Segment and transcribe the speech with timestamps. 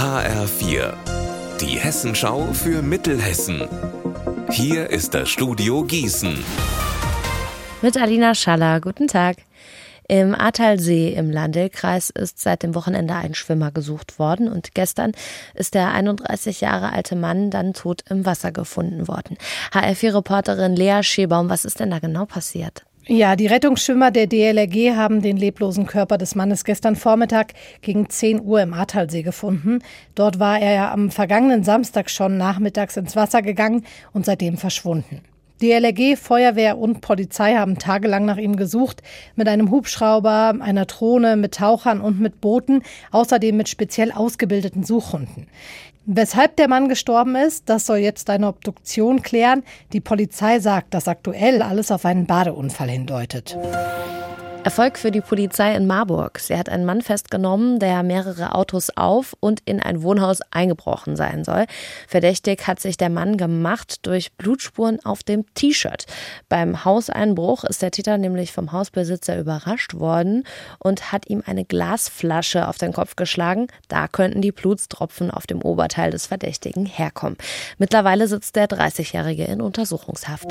[0.00, 0.94] HR4,
[1.60, 3.68] die Hessenschau für Mittelhessen.
[4.50, 6.42] Hier ist das Studio Gießen.
[7.82, 9.36] Mit Alina Schaller, guten Tag.
[10.08, 15.12] Im Ahrtalsee im Landelkreis ist seit dem Wochenende ein Schwimmer gesucht worden und gestern
[15.52, 19.36] ist der 31 Jahre alte Mann dann tot im Wasser gefunden worden.
[19.72, 22.86] HR4-Reporterin Lea Schebaum, was ist denn da genau passiert?
[23.06, 28.42] Ja, die Rettungsschwimmer der DLRG haben den leblosen Körper des Mannes gestern Vormittag gegen 10
[28.42, 29.78] Uhr im Ahrtalsee gefunden.
[30.14, 35.22] Dort war er ja am vergangenen Samstag schon nachmittags ins Wasser gegangen und seitdem verschwunden.
[35.62, 39.02] DLRG, Feuerwehr und Polizei haben tagelang nach ihm gesucht,
[39.36, 45.48] mit einem Hubschrauber, einer Drohne, mit Tauchern und mit Booten, außerdem mit speziell ausgebildeten Suchhunden.
[46.06, 49.62] Weshalb der Mann gestorben ist, das soll jetzt eine Obduktion klären.
[49.92, 53.56] Die Polizei sagt, dass aktuell alles auf einen Badeunfall hindeutet.
[54.62, 56.38] Erfolg für die Polizei in Marburg.
[56.38, 61.44] Sie hat einen Mann festgenommen, der mehrere Autos auf und in ein Wohnhaus eingebrochen sein
[61.44, 61.64] soll.
[62.06, 66.04] Verdächtig hat sich der Mann gemacht durch Blutspuren auf dem T-Shirt.
[66.50, 70.44] Beim Hauseinbruch ist der Täter nämlich vom Hausbesitzer überrascht worden
[70.78, 73.68] und hat ihm eine Glasflasche auf den Kopf geschlagen.
[73.88, 77.38] Da könnten die Blutstropfen auf dem Oberteil des Verdächtigen herkommen.
[77.78, 80.48] Mittlerweile sitzt der 30-Jährige in Untersuchungshaft.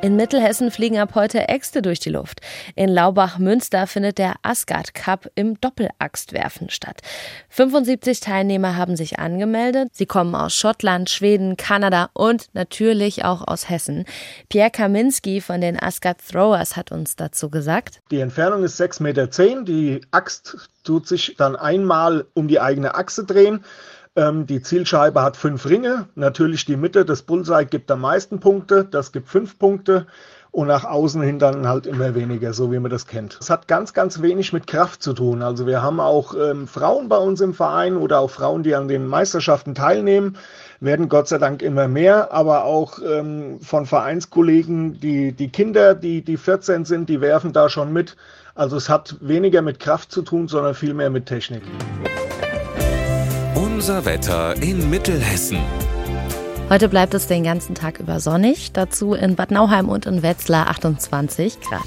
[0.00, 2.40] In Mittelhessen fliegen ab heute Äxte durch die Luft.
[2.76, 7.00] In Laubach-Münster findet der Asgard Cup im Doppelachstwerfen statt.
[7.48, 9.88] 75 Teilnehmer haben sich angemeldet.
[9.92, 14.04] Sie kommen aus Schottland, Schweden, Kanada und natürlich auch aus Hessen.
[14.48, 18.00] Pierre Kaminski von den Asgard Throwers hat uns dazu gesagt.
[18.12, 19.26] Die Entfernung ist 6,10 Meter.
[19.64, 23.64] Die Axt tut sich dann einmal um die eigene Achse drehen.
[24.18, 26.06] Ähm, die Zielscheibe hat fünf Ringe.
[26.16, 28.84] Natürlich die Mitte des Bullseye gibt am meisten Punkte.
[28.84, 30.06] Das gibt fünf Punkte.
[30.50, 33.38] Und nach außen hin dann halt immer weniger, so wie man das kennt.
[33.40, 35.42] Es hat ganz, ganz wenig mit Kraft zu tun.
[35.42, 38.88] Also wir haben auch ähm, Frauen bei uns im Verein oder auch Frauen, die an
[38.88, 40.36] den Meisterschaften teilnehmen,
[40.80, 46.22] werden Gott sei Dank immer mehr, aber auch ähm, von Vereinskollegen, die, die Kinder, die,
[46.22, 48.16] die 14 sind, die werfen da schon mit.
[48.56, 51.62] Also es hat weniger mit Kraft zu tun, sondern viel mehr mit Technik.
[53.78, 55.60] Unser Wetter in Mittelhessen.
[56.68, 60.66] Heute bleibt es den ganzen Tag über sonnig, dazu in Bad Nauheim und in Wetzlar
[60.66, 61.86] 28 Grad.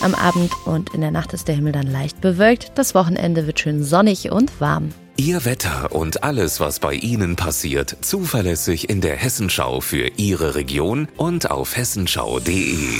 [0.00, 2.72] Am Abend und in der Nacht ist der Himmel dann leicht bewölkt.
[2.74, 4.92] Das Wochenende wird schön sonnig und warm.
[5.16, 11.06] Ihr Wetter und alles, was bei Ihnen passiert, zuverlässig in der Hessenschau für Ihre Region
[11.16, 12.96] und auf hessenschau.de.